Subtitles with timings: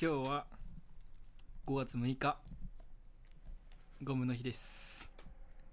[0.00, 0.46] 今日は
[1.66, 2.38] 5月6日
[4.04, 5.12] ゴムの日です。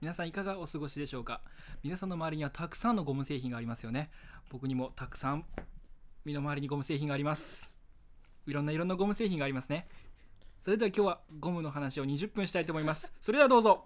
[0.02, 1.42] 皆さんいかがお過ごしでしょうか？
[1.84, 4.10] 皆さんの周りにはたくさんのゴム製品がありますよね。
[4.50, 5.46] 僕にもたくさん
[6.26, 7.72] 身の回りにゴム製品があります。
[8.48, 9.88] いろんないろんなゴム製品がありますね。
[10.60, 13.14] それでは今日はゴムの話を20分したいと思います。
[13.22, 13.86] それではどうぞ。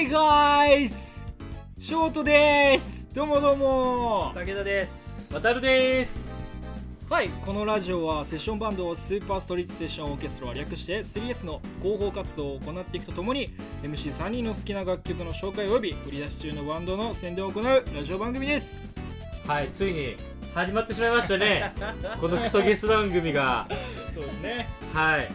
[0.00, 0.94] ヘイガイズ
[1.78, 3.06] ショートです。
[3.14, 4.32] どうもどうも。
[4.34, 5.28] 武田です。
[5.30, 6.32] 渡るです。
[7.10, 17.64] はいこのラジオはセッションバンドスーパーストリートセッションオーケストラ略して 3S の広報活動を行っていくとともに MC3 人の好きな楽曲の紹介及び売り出し中のバンドの宣伝を行う
[17.94, 18.90] ラジオ番組です。
[19.46, 20.16] はいついに
[20.54, 21.74] 始まってしまいましたね。
[22.22, 23.68] このクソゲス番組が。
[24.14, 24.66] そうですね。
[24.94, 25.30] はい。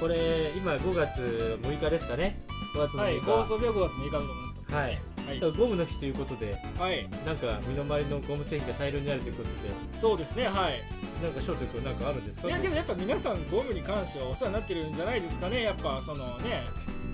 [0.00, 2.42] これ今5月6日ですかね
[2.74, 3.26] 5月はい6日。
[3.26, 4.32] 放送日は5月6日だと思
[4.80, 4.98] はい。
[5.26, 5.40] はい。
[5.52, 7.08] ゴムの日ということではい。
[7.26, 9.98] なんか身の回りのゴム製品が大量にあるということで。
[9.98, 10.80] そうですねはい。
[11.22, 12.48] なんか翔太君なんかあるんですか？
[12.48, 15.62] いやでもやっぱ皆さんゴムに関してはお世話になってるんじゃないですかね。
[15.62, 16.62] やっぱそのね。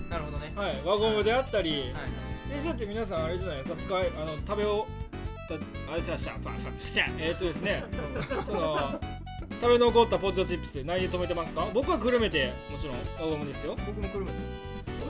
[0.09, 0.51] なるほどね。
[0.55, 0.71] はい。
[0.83, 1.71] 輪ゴムであったり。
[1.71, 1.91] はい。
[2.51, 3.95] えだって皆さんあれじゃないですか。
[3.99, 4.87] 使いあの食べを
[5.49, 5.55] だ
[5.91, 7.05] あれしゃしゃパンパンプシャ。
[7.19, 7.83] えーっとですね。
[8.45, 8.99] その
[9.61, 11.67] 食べ残ったポテトチップス何で止めてますか？
[11.73, 13.75] 僕はくるめてもちろん輪ゴムですよ。
[13.85, 14.37] 僕もくるめて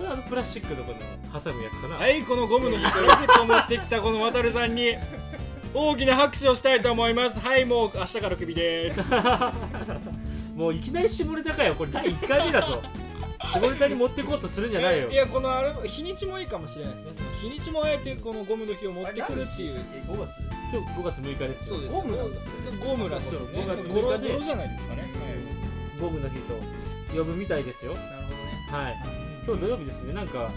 [0.07, 1.95] あのプラスチックのこの挟むやつかな。
[1.95, 4.95] はいこのゴムの日とロケットを持ってきたこの渡るさんに
[5.73, 7.39] 大きな拍手をしたいと思います。
[7.39, 9.01] はいもう明日からクビです。
[10.55, 11.75] もういきなり絞れたかよ。
[11.75, 12.81] これ第1回目だぞ。
[13.51, 15.09] 絞れたに持ってこうとするんじゃないよ。
[15.09, 17.13] いやこのあれ日にちもいいかもしれないですね。
[17.13, 19.79] その日にちもあえてこのゴムの日を持ってくるっていう。
[19.95, 20.31] え5月。
[20.71, 21.75] 今日5月6日ですよ。
[21.75, 21.95] そうです。
[21.95, 23.37] ゴムなんだそれゴムなんですね。
[23.39, 23.93] そう5月6日で。
[23.93, 25.09] ゴロゴロじゃないですかね、
[25.99, 27.93] ゴムの日と呼ぶみたいですよ。
[27.93, 28.67] なるほどね。
[28.71, 30.13] はい今日土曜日ですね。
[30.13, 30.51] なんか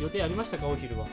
[0.00, 0.66] 予定ありましたか？
[0.66, 1.06] お昼は。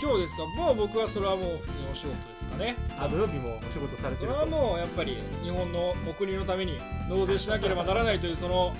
[0.00, 0.44] 今日ですか？
[0.46, 2.76] もう僕はそれはもう普通にお仕事ですかね。
[2.98, 8.74] あ土曜日もお仕事されてそれはもうやっぱり日本のお国のために納税しなければならないというその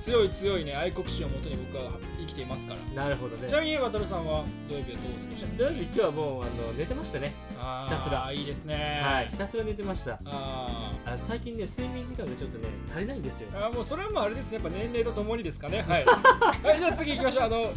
[0.00, 1.90] 強い強いね愛国心をもとに僕は
[2.20, 3.04] 生きていますから。
[3.04, 3.48] なるほどね。
[3.48, 7.32] ちなみに渡さんは土曜日はどう過ごしたんです土曜日今日はもうあの寝てましたね。
[7.55, 8.32] かひたすら。
[8.32, 9.00] いいですね。
[9.02, 10.18] はいひたすら寝てました。
[10.24, 11.14] あー。
[11.14, 13.50] あ最近ね睡眠時間がちょっとね足りないんですよ。
[13.54, 14.58] あーもうそれはもうあれですね。
[14.58, 15.84] やっぱ年齢とともにですかね。
[15.88, 17.44] はい、 はい、じゃあ次行きましょう。
[17.44, 17.70] あの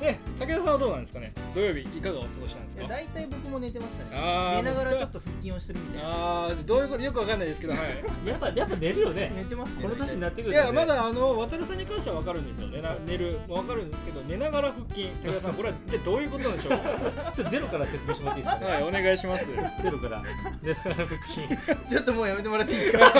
[0.00, 1.32] ね武田さんはどうなんですかね？
[1.54, 2.94] 土曜日いかがお過ごしなんですか？
[2.94, 4.52] 大体僕も寝てましたね。
[4.56, 6.08] 寝ながらちょっと腹筋をしてるみたいな。
[6.08, 7.02] ああどういうこと？
[7.02, 7.80] よくわかんないですけどはい。
[8.28, 9.32] やっぱやっぱ寝るよね。
[9.36, 15.08] 寝てますねこの年になってくいると、ね、やまだあの渡るさんに関しては分かるんですよ寝な寝る分かるんですけど寝ながら腹筋。
[15.22, 16.78] 武田さんこれは一体どういうことなんでしょう？
[16.78, 19.46] か ちょっとゼロから説明してもらっていいですかね、はいお願いします。
[19.82, 20.22] ゼロから。
[20.62, 21.88] 寝ながら腹筋。
[21.90, 23.04] ちょっともうやめてもらっていいですか？
[23.04, 23.18] わか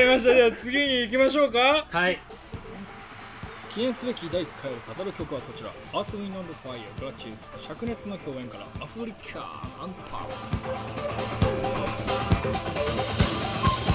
[0.00, 0.34] りました。
[0.34, 1.86] では次に行きましょうか。
[1.90, 2.18] はい
[3.74, 10.28] 記念すべき第1回を語る曲はこちら「Earth, Wind and Fire グラチューズ灼熱の共演からアフリカアンパワー「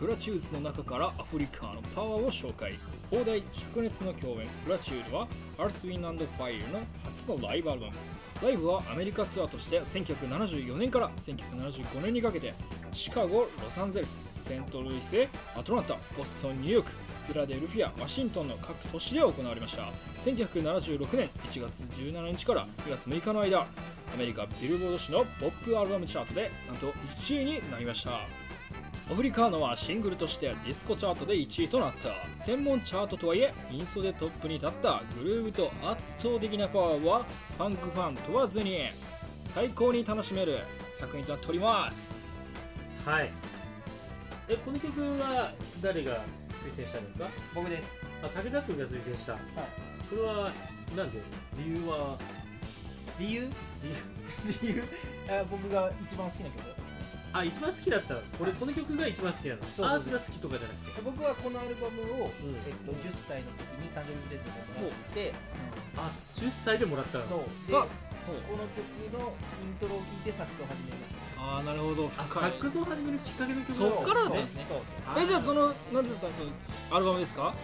[0.00, 2.74] グラチューズの中からアフリカのパワーを紹介。
[3.10, 3.42] 放題
[3.74, 4.46] 灼熱の共演。
[4.64, 5.26] グラチューズは
[5.58, 7.92] アースウィンドファイアの初のライブアルバム。
[8.40, 12.54] ライブはアメリカツアーとして1974年から1975年にかけて
[12.92, 15.16] シカゴ、ロサンゼルス、セントルイス
[15.56, 16.92] アトランタ、ボストン、ニューヨーク。
[17.26, 19.90] フィラデルフィア、ワシントンの各都市で行われました。
[20.24, 23.66] 1976年1月17日から9月6日の間ア
[24.16, 28.47] メリカビルボード誌のポップアルバムチャートでなんと1位になりました。
[29.10, 32.10] アフリカーノはシングルとしてディスコチャートで1位となった。
[32.44, 37.24] 専門チャートとはいえインストでトップに立ったグルーヴと圧倒的なパワーは
[37.56, 38.78] ファンクファン問わずに。
[39.46, 40.58] 最高に楽しめる
[41.00, 42.18] 作品となっております。
[43.06, 43.30] はい。
[44.46, 46.22] えこの曲は誰が
[46.66, 47.28] 推薦したんですか？
[47.54, 48.04] 僕です。
[48.22, 49.32] あ武田君が推薦した。
[49.32, 49.40] はい。
[50.10, 50.52] これは
[50.94, 51.22] なんで？
[51.56, 52.18] 理由は？
[53.18, 53.40] 理由
[53.82, 54.72] 理由？
[54.74, 54.82] 理由？
[55.40, 56.87] あ僕が一番好きな曲
[57.32, 59.62] あ一番好きだった俺この曲が一番好きなの。
[59.62, 61.02] そうそうアースが好きとかじゃなくて。
[61.04, 62.56] 僕はこのアルバムを、うん。
[62.64, 65.34] えっと、10歳の時に誕生日プレゼントでもらって、
[65.96, 67.26] あ10歳でもらったの。
[67.26, 67.70] そう。
[67.70, 67.86] であ
[68.28, 71.40] この曲のイントロを聴いてサックスを始めました。
[71.40, 72.10] ああなるほど。
[72.16, 72.42] あ深い。
[72.42, 74.66] サックスを始めるきっかけの曲そっからだったんですね。
[74.68, 76.50] そうえじゃあその何ですかその
[76.96, 77.54] アルバムですか？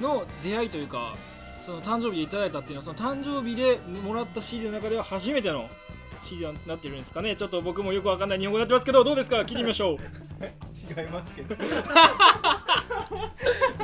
[0.00, 1.14] の出会いというか
[1.62, 5.68] その誕生日でいただいたっていうのはその誕生日でもらった CD の中では初めての
[6.28, 7.34] CD になってるんですかね。
[7.36, 9.36] ちょっと僕もよくわかんない日本語になってますけどどうですか？
[9.38, 9.98] 聞いてみましょう。
[11.00, 11.54] 違いますけど。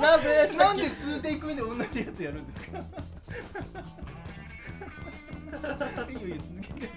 [0.01, 0.51] なぜ？
[0.57, 2.79] なんで2テイク目で同じやつやるんですか？
[6.11, 6.89] いいよいいよ続けて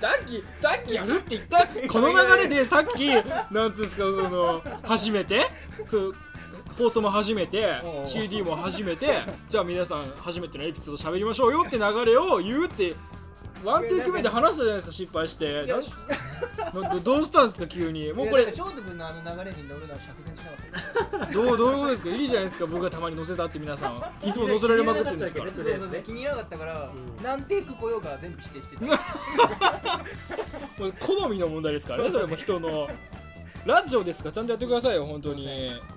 [0.00, 1.66] さっきさっきやるって言った。
[1.88, 3.08] この流れでさっき
[3.52, 5.46] なんつうんですかその初めて？
[5.86, 6.14] そう
[6.78, 9.24] 放送も初めて？CD も初めて？
[9.50, 12.94] じゃあ皆さん初めてのエピソード喋りましょうよって流れを言うって
[13.64, 15.66] ワンテイク目で話したじゃないですか失敗して。
[17.02, 18.12] どうしたんですか急に。
[18.12, 18.50] もうこれ。
[18.52, 22.08] 翔太君のあの流れに乗るのは釈然しなかったどうどういうことですか？
[22.10, 25.50] いいじゃないですか僕がたまに載せたって皆さんいつも載せられまくってるんですから。
[25.52, 27.24] そうそうそう気に入らなかったから、うん。
[27.24, 28.82] 何テイク来ようが全部否定してた。
[31.06, 32.88] 好みの問題ですからねそれも人の
[33.64, 34.32] ラジオですか？
[34.32, 35.44] ちゃんとやってくださいよ本当に。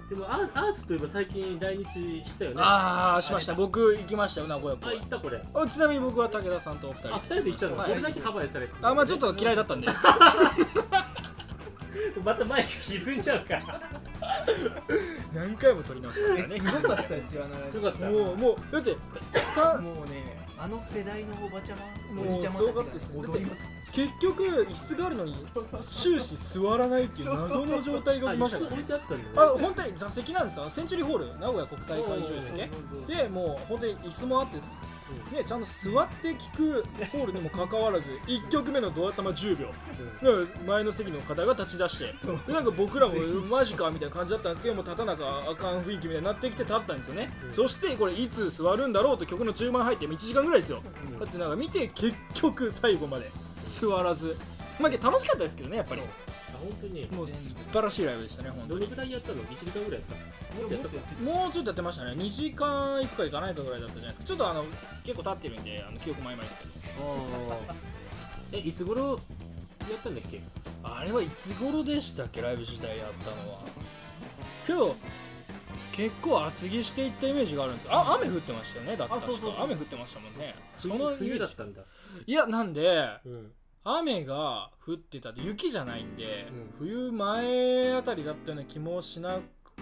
[0.09, 1.83] でもアアースといえば最近来日
[2.23, 2.57] したよね。
[2.59, 3.55] ああしました。
[3.55, 5.37] 僕行きましたよ名古屋あ公行ったこれ。
[5.63, 7.15] 演ちなみに僕は武田さんとお二人。
[7.15, 7.77] あ二人で行ったの？
[7.77, 7.91] はい。
[7.93, 8.73] 俺だけカバーされて。
[8.81, 9.87] あまあちょっと嫌いだったんで。
[12.23, 13.63] またマイク歪んじゃうから。
[15.33, 16.55] 何回も撮り直しますからね。
[16.55, 18.05] えすごかったですよあのすごかった。
[18.09, 18.95] もうもうだって
[19.55, 21.75] さもうねあの世代のおばちゃ
[22.15, 25.35] まもうおじちゃすごかまたちったですねが踊りまくって結局椅子があるのに
[25.77, 28.59] 終始座らないっていう謎の状態があ起きました。
[28.59, 30.69] から椅子置いてあったんだよね本当に座席なんですよ。
[30.69, 32.69] センチュリーホール名古屋国際会場ですね
[33.07, 34.77] でもう本当に椅子もあってです
[35.31, 39.67] ね、ちゃんと座って聞くホールにもかかわらず1曲目のドア玉10秒。
[40.21, 42.15] で前の席の方が立ち出して
[42.47, 43.13] でなんか僕らも
[43.49, 50.81] マジかみたいな感じだったんですけどもう立たなきゃあかん雰囲気みたいになってきて立ったんですよね、うんそしてこれいつ座るんだろうと曲の中盤入って1時間ぐらいですよ。
[51.11, 51.19] うん。
[51.19, 53.31] だってなんか見て結局最後まで。
[53.55, 54.37] 座らず。
[54.79, 56.01] まあ楽しかったですけどねやっぱり。
[56.01, 56.05] あ
[56.57, 57.07] 本当に。
[57.11, 60.15] もう素晴らしいライブでしたね本当どにれぐらいやったの？1時間ぐらいやった
[60.55, 62.11] もっとやったかもうちょっとやってましたね。
[62.11, 64.25] 2時間いくかいかないかぐらいだったじゃないですか。
[64.25, 64.65] ちょっとあの
[65.03, 66.71] 結構経ってるんであの記憶も曖昧ですけど。
[68.51, 69.19] えいつ頃
[69.89, 70.41] やったんだっけ？
[70.83, 72.41] あれはいつ頃でしたっけ？
[72.41, 73.59] ライブ自体やったのは。
[74.67, 74.95] けど
[75.95, 77.85] 結構厚着していったイメージがあるんです。
[77.85, 78.97] よあ雨降ってましたよね。
[78.97, 79.63] だって確か。
[79.63, 80.55] 雨降ってましたもんね。
[80.75, 81.81] そ冬の冬だったんだ。
[82.25, 83.51] いやなんでうん。
[83.85, 89.77] 雨が降ってたって雪じゃないんで、う冬前あたりだったような気もしなく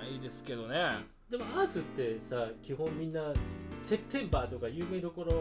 [0.00, 1.04] ないですけどね。
[1.30, 3.22] でもアースってさ基本みんな
[3.80, 5.38] セプテンバーとか有名どころで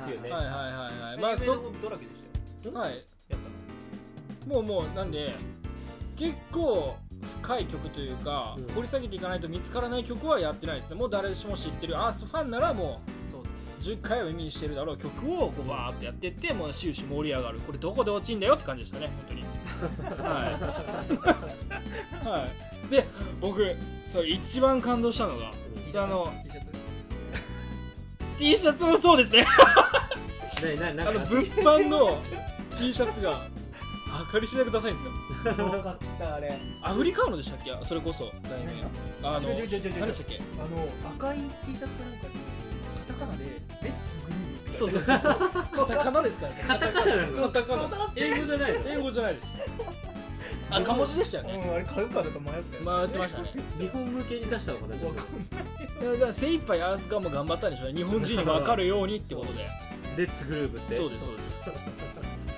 [0.00, 1.16] すよね、はいはいはいはい。
[1.16, 2.16] ままあそあそドラケでし
[2.62, 3.04] たよはい。
[3.28, 3.40] やっ
[4.40, 5.34] たもうもうなんで
[6.16, 8.74] 結構深い曲というか、うん。
[8.74, 10.96] 掘り下げていかないと見つからない曲はやってないですね。
[10.96, 11.98] もう誰しも知ってる。
[11.98, 13.00] アースファンならも
[13.32, 13.42] そう。
[13.42, 13.44] う
[13.98, 17.60] 10回は耳にしてるだろう曲をこうバーってやってってもう終始盛り上がる。
[17.60, 19.44] これどこで落ちんだよって感じでしたね本当に。
[20.22, 20.50] は
[22.24, 23.06] い、はい、で
[23.40, 23.76] 僕
[24.06, 25.52] そう一番感動したのが
[25.92, 26.00] うん。
[26.00, 26.68] あの T シャツ
[28.38, 29.44] ？T シャツもそうですね。
[30.64, 32.18] あの物販の
[32.78, 33.46] T シャツが
[34.18, 35.12] 明かりしなくダサいんですよ。
[35.54, 36.58] すごかったあれ。
[36.82, 37.76] アフリカーノでしたっけ？
[37.82, 38.24] それこそ。
[38.24, 38.82] 題名。
[39.22, 40.40] あの何でしたっけ？
[40.58, 42.34] あの赤い T シャツかなんかに
[43.06, 44.72] カタカナで「レッツグルーって。
[44.72, 45.86] そうそうそうそう。
[45.86, 46.64] カタカナですからね。
[46.66, 47.16] カタカナ。
[47.16, 48.78] なのカタカナ英語じゃないの？
[48.88, 49.54] 英語じゃないです。
[50.70, 51.54] 赤文字でしたよね。
[51.54, 53.52] うんあれ買うかだと迷ったよ回ってましたね。
[53.78, 55.00] 日本向けに出したのかなだ
[56.18, 57.94] から精一杯アースガンも頑張ったんでしょうね。
[57.94, 59.68] 日本人に分かるようにってことで。
[60.16, 60.94] レッツグルーブって。
[60.94, 61.58] そうですそうです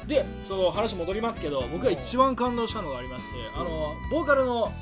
[0.06, 4.72] でその話戻りますけど僕が一番感動したのがありましてあのボーカルの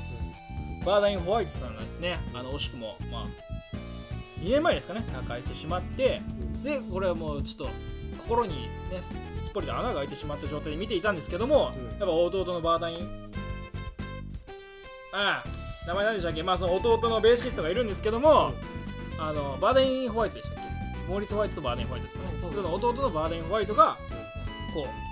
[0.85, 3.27] バーダイン・ホワイトさんがですねあの惜しくもまあ
[4.41, 6.21] 2年前ですかね他界してしまって
[6.63, 7.73] でこれはもうちょっと
[8.19, 8.53] 心に
[8.91, 9.01] ね
[9.41, 11.85] すっぽりと穴が開いてしまった状態で見ていたんですけども、うん。
[11.87, 12.97] やっぱ弟のバーダイン
[15.13, 16.43] ああ名前何でしたっけ？
[16.43, 18.53] まあその弟のベーシストがいるんですけども、
[19.19, 20.69] あのバーダイン・ホワイトでしたっけ？
[21.07, 23.97] モーリス・ホワイトとバーダイン・ホワイトですかね、うん弟のバーダイン・ホワイトが
[24.73, 25.04] こう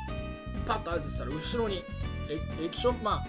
[0.66, 1.84] パッとしたら後ろに
[2.30, 2.94] エ液晶？
[3.04, 3.26] まあ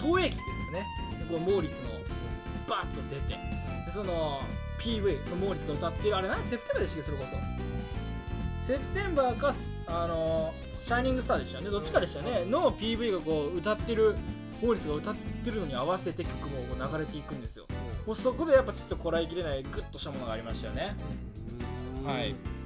[0.00, 0.86] 投影機ですよね。
[1.18, 1.90] でこうモーリスの
[2.68, 3.34] バッと出て。
[3.86, 4.40] でその
[4.80, 6.42] PV そのモーリスが歌ってるあれ何？
[6.42, 7.02] セプテンバーでしたっけ？
[7.02, 8.66] それこそ。
[8.66, 9.54] セプテンバーか
[9.86, 11.70] あのシャイニングスターでしたよね。
[11.70, 12.44] どっちかでしたよね。
[12.44, 14.16] の PV がこう歌ってる
[14.62, 17.66] モーリスが歌ってるのに合わせて曲もこう流れていくんですよ。
[18.06, 20.94] もうそこでやっぱちょっとこらえきれないグッとしたものがありましたよね。
[22.00, 22.06] うん。
[22.06, 22.34] はい。
[22.56, 22.57] 素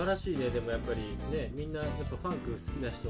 [0.00, 0.48] 晴らしいね。
[0.50, 1.00] でもやっぱり
[1.36, 3.08] ねみんなやっぱファンク好きな人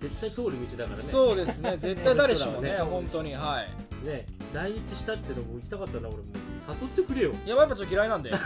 [0.00, 1.02] 絶対通る道だからね。
[1.02, 1.76] そうですね。
[1.78, 2.78] 絶対誰しもねね。
[2.78, 3.34] 本当に。
[3.34, 4.06] はい。
[4.06, 6.22] ね来日したってのも行きたかったな俺も。
[6.68, 7.30] 誘ってくれよ。
[7.46, 8.36] いややっぱちょっと嫌いなんで、 は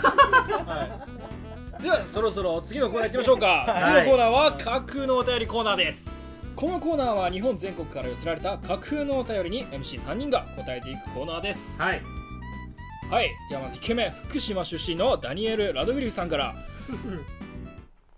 [1.80, 4.02] い、ではそろそろ次のコーナー行ってみましょうか、はい。
[4.02, 6.10] 次のコーナーは架空のお便りコーナーです。
[6.56, 11.80] このコーナーは日本全国から寄せられた架空のお便りに MC3 人が答えていくコーナーです。
[11.80, 12.02] はい。
[13.10, 13.30] はい。
[13.48, 16.56] ではまず1件目福島出身のダニエル・ラドグリフさんから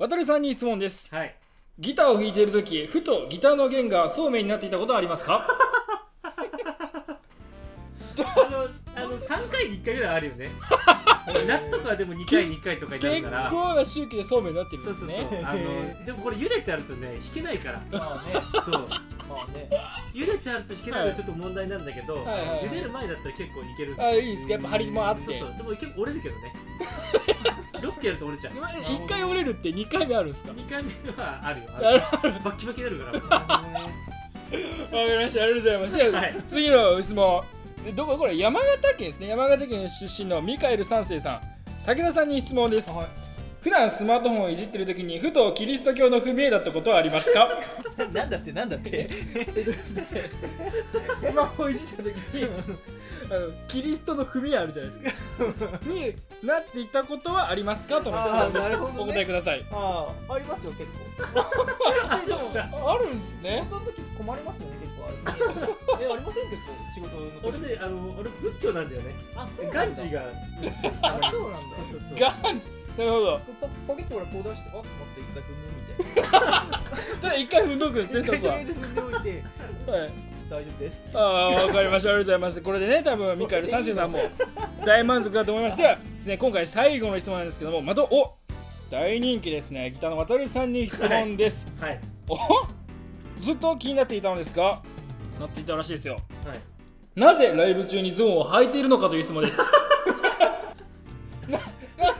[0.01, 1.15] 渡るさんに質問です。
[1.15, 1.37] はい。
[1.79, 5.47] ギターを弾いている時ふとギターの弦がそうめんになっていたことはありますか？
[8.17, 8.67] あの
[8.97, 10.51] あの3回に1回ぐらいあるよね。
[11.47, 13.51] 夏とかでも2回に1回とかになる結から。
[13.51, 15.45] 構な周期でそうめんになってるんそうそうですねそう。
[15.45, 17.83] あの でもこれ茹でてあるとね弾けないから。
[17.93, 18.43] まあね。
[18.65, 18.89] そう。
[18.89, 19.69] まあね。
[20.15, 22.25] 茹でてあると弾けないのはちょっと問題なんだけど、はい
[22.67, 24.53] 茹でる前だったら結構いけるあいいですか？
[24.55, 25.23] やっぱ張りもあって。
[25.27, 25.55] そうそう。
[25.59, 26.55] でも結構折れるけどね
[28.01, 30.91] ロックやると折れちゃう今1回折れるって2回目あるんですか？2回目
[31.23, 31.67] はあるよ。
[31.75, 31.91] あるあ
[32.27, 32.33] る。
[32.45, 33.47] バッキバキになるから。
[33.47, 33.65] わか
[34.51, 34.59] り
[35.25, 35.43] ました。
[35.43, 35.97] ありがとうございます。
[36.17, 36.43] はい。
[36.47, 37.43] 次の質問。
[37.85, 39.29] でどここれ山形県ですね。
[39.29, 41.41] 山形県出身のミカエル三世さん。
[41.87, 42.91] 武田さんに質問です。
[42.91, 43.07] はい。
[43.63, 47.49] 普段スマートフォンをいじってる時にふとキリスト教の不明だったことはありますか？
[48.13, 49.09] なんだってなんだって？
[51.21, 52.47] スマホをいじった時に
[53.31, 55.79] あのキリストの不明あるじゃないですか。
[55.87, 56.15] に
[56.47, 58.01] なっていたことはありますか？
[58.01, 59.01] との質問です、あーなるほどね。
[59.03, 59.65] お答えください。
[59.73, 60.99] ああありますよ結構。
[62.27, 65.07] でもあるんです仕ね事の時困りますよね結構。
[65.07, 67.59] あれえありません結構仕事の時。
[67.63, 69.15] 俺ねあの俺仏教なんだよね。
[69.37, 69.81] あそうなんだ。
[69.81, 70.23] ガンジーが。
[71.03, 71.77] あそうなんだ。
[71.77, 72.19] そうそうそう。
[72.19, 72.61] ガン
[72.99, 73.41] なるほど。
[73.61, 76.31] ポポケットからこう出してあ待って一回踏むみたいな。
[77.23, 79.91] ただ一回踏んどくんですねそこは、一回とりあえず踏んでおいて。
[79.93, 81.05] はい大丈夫です。
[81.15, 82.09] ああわかりました。
[82.11, 82.61] ありがとうございます。
[82.61, 84.19] これでね多分ミカエル三世さんも
[84.85, 85.77] 大満足だと思います。
[85.77, 88.37] ではですね今回最後の質問なんですけどもまたお
[88.91, 89.93] 大人気ですね。
[89.93, 92.01] ギターの渡さんに質問です、はい。
[92.29, 92.37] お？
[93.39, 94.83] ずっと気になっていたのですが
[95.39, 96.15] なっていたらしいですよ。
[96.45, 96.59] はい。
[97.15, 99.57] なぜライブ中にズボンを履いているのかという質問です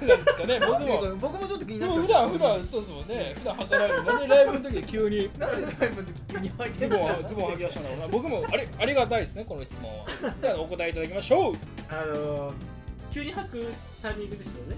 [0.07, 0.61] ななんですかね。
[0.61, 1.49] 僕もか僕も。
[1.51, 3.35] ちょっと気になって普段普段そうですもんね。
[3.37, 5.31] 普段履かないのになんでライブの時で急に。
[5.39, 10.35] なんでライブの時急に履いてズボンをズボンを履き出したんだろうな僕もあれありがたいですねこの質問は。
[10.41, 11.55] ではお答えいただきましょう。
[11.91, 12.53] あの
[13.13, 14.77] 急に吐くタイミングですよね。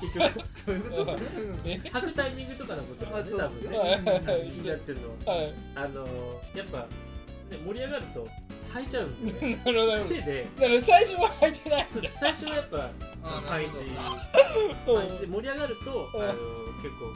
[0.00, 0.46] 結局。
[0.64, 1.16] そういうこと
[1.64, 4.50] え吐くタイミングとかのことだね多分ね。
[4.52, 5.08] 気になってるの
[5.74, 6.06] あの
[6.54, 6.86] やっぱ、ね、
[7.66, 8.28] 盛り上がると
[8.74, 9.48] 吐いちゃうんですよ。
[9.50, 10.02] ね なるほど。
[10.04, 10.46] 癖で。
[10.58, 12.90] だから最初は履いてない最初はやっぱ
[13.22, 13.90] あパンイチ う。
[13.90, 16.32] んパンイチで盛り上がるとあの
[16.82, 17.12] 結構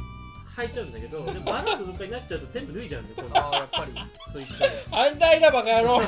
[0.56, 3.38] 吐いちゃうんだけどでもバラードとかになっちゃうと全部脱いじゃうんで 今度。
[3.40, 3.92] ああやっぱり。
[4.32, 4.48] そういっ
[4.90, 6.00] た反対だバカ野郎。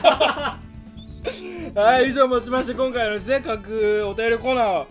[1.74, 4.86] はい以上もちまして今回のですね各お便りコーナー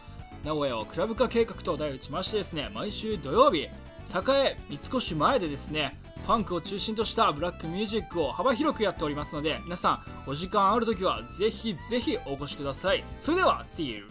[0.45, 3.69] 名古屋をクラブ化計画と題打ちましてですね毎週土曜日栄
[4.05, 4.55] 三
[4.95, 13.03] 越前でですねファンクを中心としたブラックミュージックを幅広くやっておりますので皆さんお時間ある時はぜひぜひお越しください。
[13.19, 14.07] それでは See you!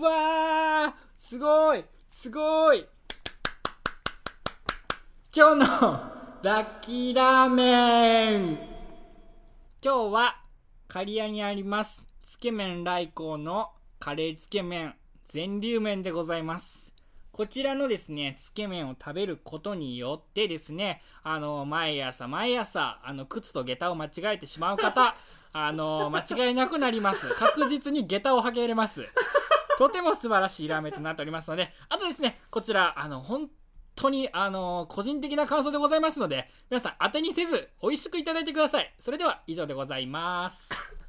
[0.00, 2.86] わーすごいすごい。
[5.34, 8.58] 今日のラッキーラーメン
[9.84, 10.40] 今日は
[10.88, 13.68] 刈谷にありますつけ麺来光の
[13.98, 14.94] カレーつけ麺
[15.26, 16.94] 全粒麺でございます
[17.30, 25.16] こちらのですね、つけ麺を食べることによってですね、あの、毎朝毎朝、あの、靴と下駄を間違えてしまう方、
[25.54, 27.34] あの、間違いなくなります。
[27.36, 29.08] 確実に下駄を履けれます。
[29.78, 33.48] とても素晴らしいラーメンとなっておりますので、あとですね、こちら、あの、本
[33.94, 38.94] 当に、あの、個人的な感想でございますので、皆さん当てにせず、美味しくいただいてください。
[38.98, 40.70] それでは、以上でございます。